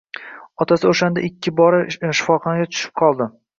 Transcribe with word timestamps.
Otasi 0.65 0.87
o`shanda 0.91 1.19
birinchi 1.25 1.53
bor 1.61 1.79
shifoxonaga 1.99 2.69
tushib 2.75 2.99
qoldi 3.05 3.33